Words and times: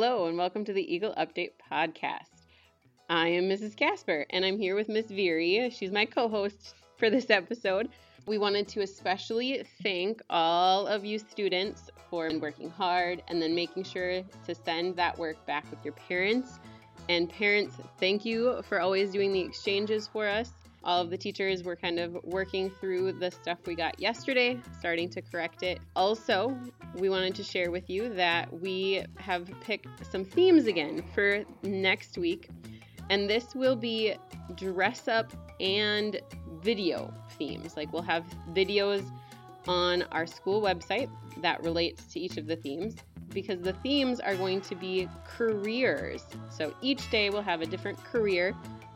Hello, 0.00 0.26
and 0.26 0.38
welcome 0.38 0.64
to 0.64 0.72
the 0.72 0.94
Eagle 0.94 1.12
Update 1.18 1.54
Podcast. 1.72 2.46
I 3.10 3.26
am 3.30 3.48
Mrs. 3.48 3.76
Casper, 3.76 4.26
and 4.30 4.44
I'm 4.44 4.56
here 4.56 4.76
with 4.76 4.88
Miss 4.88 5.06
Veery. 5.06 5.68
She's 5.70 5.90
my 5.90 6.04
co 6.04 6.28
host 6.28 6.76
for 6.98 7.10
this 7.10 7.30
episode. 7.30 7.88
We 8.24 8.38
wanted 8.38 8.68
to 8.68 8.82
especially 8.82 9.64
thank 9.82 10.22
all 10.30 10.86
of 10.86 11.04
you 11.04 11.18
students 11.18 11.90
for 12.08 12.30
working 12.38 12.70
hard 12.70 13.24
and 13.26 13.42
then 13.42 13.56
making 13.56 13.82
sure 13.82 14.22
to 14.46 14.54
send 14.54 14.94
that 14.94 15.18
work 15.18 15.44
back 15.46 15.68
with 15.68 15.84
your 15.84 15.94
parents. 15.94 16.60
And 17.08 17.28
parents, 17.28 17.76
thank 17.98 18.24
you 18.24 18.62
for 18.62 18.80
always 18.80 19.10
doing 19.10 19.32
the 19.32 19.40
exchanges 19.40 20.06
for 20.06 20.26
us. 20.26 20.52
All 20.84 21.00
of 21.02 21.10
the 21.10 21.18
teachers 21.18 21.62
were 21.62 21.74
kind 21.74 21.98
of 21.98 22.16
working 22.22 22.70
through 22.70 23.12
the 23.12 23.30
stuff 23.30 23.58
we 23.66 23.74
got 23.74 23.98
yesterday, 23.98 24.60
starting 24.78 25.08
to 25.10 25.22
correct 25.22 25.62
it. 25.62 25.80
Also, 25.96 26.56
we 26.94 27.08
wanted 27.08 27.34
to 27.36 27.42
share 27.42 27.70
with 27.70 27.90
you 27.90 28.08
that 28.14 28.52
we 28.60 29.04
have 29.16 29.50
picked 29.60 30.06
some 30.10 30.24
themes 30.24 30.66
again 30.66 31.02
for 31.14 31.44
next 31.62 32.16
week. 32.16 32.48
And 33.10 33.28
this 33.28 33.54
will 33.54 33.76
be 33.76 34.14
dress 34.54 35.08
up 35.08 35.32
and 35.60 36.20
video 36.62 37.12
themes. 37.38 37.76
Like 37.76 37.92
we'll 37.92 38.02
have 38.02 38.24
videos 38.52 39.04
on 39.66 40.02
our 40.12 40.26
school 40.26 40.60
website 40.60 41.10
that 41.42 41.62
relates 41.62 42.04
to 42.12 42.20
each 42.20 42.36
of 42.36 42.46
the 42.46 42.56
themes 42.56 42.96
because 43.40 43.60
the 43.60 43.72
themes 43.74 44.18
are 44.18 44.34
going 44.34 44.60
to 44.62 44.74
be 44.74 45.08
careers. 45.24 46.24
So 46.50 46.74
each 46.82 47.08
day 47.10 47.30
we'll 47.30 47.42
have 47.42 47.60
a 47.60 47.66
different 47.66 48.02
career 48.02 48.54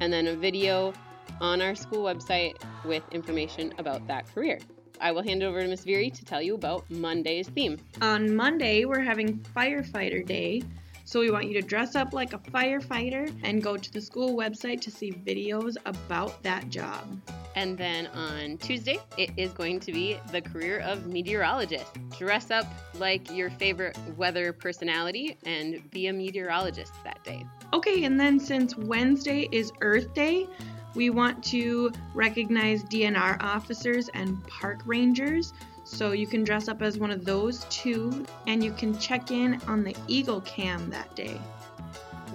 and 0.00 0.12
then 0.12 0.26
a 0.26 0.34
video 0.34 0.92
on 1.40 1.62
our 1.62 1.74
school 1.74 2.02
website 2.02 2.56
with 2.84 3.02
information 3.12 3.72
about 3.78 4.06
that 4.08 4.26
career. 4.34 4.58
I 5.00 5.12
will 5.12 5.22
hand 5.22 5.42
it 5.42 5.46
over 5.46 5.60
to 5.60 5.68
Miss 5.68 5.84
Veery 5.84 6.10
to 6.10 6.24
tell 6.24 6.42
you 6.42 6.54
about 6.54 6.88
Monday's 6.90 7.48
theme. 7.48 7.78
On 8.02 8.34
Monday, 8.34 8.84
we're 8.84 9.00
having 9.00 9.38
Firefighter 9.56 10.26
Day. 10.26 10.62
So 11.06 11.20
we 11.20 11.30
want 11.30 11.46
you 11.46 11.54
to 11.60 11.66
dress 11.66 11.94
up 11.94 12.14
like 12.14 12.32
a 12.32 12.38
firefighter 12.38 13.32
and 13.42 13.62
go 13.62 13.76
to 13.76 13.92
the 13.92 14.00
school 14.00 14.36
website 14.36 14.80
to 14.82 14.90
see 14.90 15.12
videos 15.12 15.76
about 15.84 16.42
that 16.42 16.70
job. 16.70 17.20
And 17.56 17.76
then 17.76 18.06
on 18.08 18.56
Tuesday, 18.56 18.98
it 19.16 19.30
is 19.36 19.52
going 19.52 19.80
to 19.80 19.92
be 19.92 20.18
the 20.32 20.40
career 20.40 20.80
of 20.80 21.06
meteorologist. 21.06 21.86
Dress 22.18 22.50
up 22.50 22.66
like 22.94 23.30
your 23.30 23.50
favorite 23.50 23.98
weather 24.16 24.52
personality 24.52 25.36
and 25.44 25.88
be 25.90 26.08
a 26.08 26.12
meteorologist 26.12 26.92
that 27.04 27.22
day. 27.22 27.46
Okay, 27.72 28.04
and 28.04 28.18
then 28.18 28.40
since 28.40 28.76
Wednesday 28.76 29.48
is 29.52 29.72
Earth 29.82 30.14
Day, 30.14 30.48
we 30.94 31.10
want 31.10 31.44
to 31.44 31.92
recognize 32.14 32.82
DNR 32.84 33.42
officers 33.42 34.08
and 34.14 34.42
park 34.46 34.80
rangers. 34.86 35.52
So 35.84 36.12
you 36.12 36.26
can 36.26 36.44
dress 36.44 36.68
up 36.68 36.82
as 36.82 36.98
one 36.98 37.10
of 37.10 37.24
those 37.24 37.64
two 37.70 38.26
and 38.46 38.64
you 38.64 38.72
can 38.72 38.98
check 38.98 39.30
in 39.30 39.60
on 39.66 39.84
the 39.84 39.94
Eagle 40.08 40.40
Cam 40.42 40.90
that 40.90 41.14
day. 41.14 41.40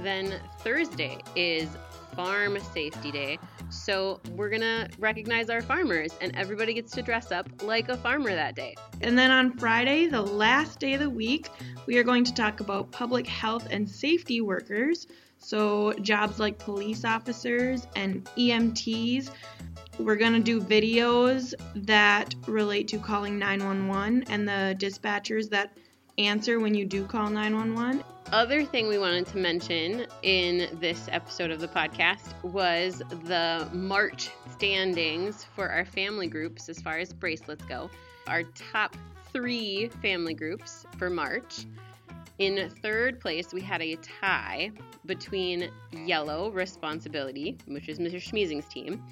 Then 0.02 0.40
Thursday 0.60 1.18
is 1.36 1.68
Farm 2.16 2.58
Safety 2.74 3.12
Day. 3.12 3.40
So 3.70 4.20
we're 4.36 4.50
going 4.50 4.62
to 4.62 4.90
recognize 5.00 5.50
our 5.50 5.62
farmers 5.62 6.12
and 6.22 6.36
everybody 6.36 6.74
gets 6.74 6.92
to 6.94 7.02
dress 7.02 7.32
up 7.32 7.48
like 7.64 7.90
a 7.90 7.98
farmer 7.98 8.34
that 8.34 8.56
day. 8.56 8.76
And 9.02 9.18
then 9.18 9.32
on 9.32 9.58
Friday, 9.58 10.08
the 10.08 10.22
last 10.22 10.80
day 10.80 10.94
of 10.94 11.00
the 11.00 11.10
week, 11.10 11.50
we 11.86 11.98
are 11.98 12.04
going 12.04 12.24
to 12.26 12.34
talk 12.34 12.60
about 12.60 12.92
public 12.92 13.26
health 13.28 13.68
and 13.72 13.90
safety 13.90 14.42
workers. 14.42 15.08
So, 15.42 15.94
jobs 15.94 16.40
like 16.40 16.60
police 16.60 17.06
officers 17.06 17.88
and 17.96 18.26
EMTs. 18.38 19.30
We're 20.00 20.16
going 20.16 20.32
to 20.32 20.40
do 20.40 20.62
videos 20.62 21.54
that 21.76 22.34
relate 22.48 22.88
to 22.88 22.98
calling 23.00 23.38
911 23.38 24.24
and 24.30 24.48
the 24.48 24.74
dispatchers 24.80 25.50
that 25.50 25.78
answer 26.18 26.62
when 26.62 26.74
you 26.74 26.86
do 26.86 27.06
call 27.06 27.30
911. 27.30 28.02
Other 28.32 28.64
thing 28.64 28.88
we 28.88 28.98
wanted 28.98 29.28
to 29.28 29.38
mention 29.38 30.08
in 30.24 30.70
this 30.80 31.10
episode 31.12 31.52
of 31.52 31.60
the 31.60 31.68
podcast 31.68 32.34
was 32.44 33.00
the 33.26 33.68
March 33.74 34.30
standings 34.54 35.46
for 35.54 35.68
our 35.68 35.84
family 35.84 36.28
groups 36.28 36.70
as 36.70 36.80
far 36.82 36.98
as 36.98 37.12
bracelets 37.12 37.66
go. 37.66 37.90
Our 38.26 38.44
top 38.72 38.96
three 39.34 39.90
family 40.02 40.34
groups 40.34 40.86
for 40.98 41.10
March. 41.10 41.66
In 42.38 42.70
third 42.82 43.20
place, 43.20 43.52
we 43.52 43.60
had 43.60 43.82
a 43.82 43.98
tie 43.98 44.72
between 45.06 45.70
yellow, 45.92 46.52
responsibility, 46.52 47.58
which 47.66 47.90
is 47.90 48.00
Mr. 48.00 48.16
Schmeezing's 48.16 48.66
team, 48.70 49.04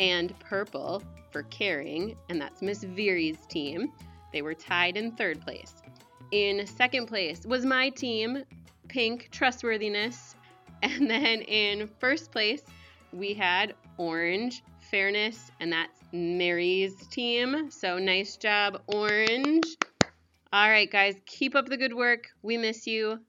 and 0.00 0.36
purple 0.40 1.02
for 1.30 1.44
caring, 1.44 2.16
and 2.28 2.40
that's 2.40 2.62
Miss 2.62 2.82
Veery's 2.82 3.46
team. 3.46 3.92
They 4.32 4.42
were 4.42 4.54
tied 4.54 4.96
in 4.96 5.12
third 5.12 5.40
place. 5.42 5.74
In 6.32 6.66
second 6.66 7.06
place 7.06 7.44
was 7.44 7.64
my 7.64 7.90
team, 7.90 8.42
pink, 8.88 9.28
trustworthiness. 9.30 10.34
And 10.82 11.10
then 11.10 11.42
in 11.42 11.90
first 11.98 12.32
place, 12.32 12.62
we 13.12 13.34
had 13.34 13.74
orange, 13.98 14.62
fairness, 14.90 15.50
and 15.60 15.70
that's 15.70 16.00
Mary's 16.10 17.06
team. 17.08 17.70
So 17.70 17.98
nice 17.98 18.38
job, 18.38 18.80
orange. 18.86 19.76
All 20.54 20.70
right, 20.70 20.90
guys, 20.90 21.16
keep 21.26 21.54
up 21.54 21.66
the 21.66 21.76
good 21.76 21.92
work. 21.92 22.28
We 22.40 22.56
miss 22.56 22.86
you. 22.86 23.20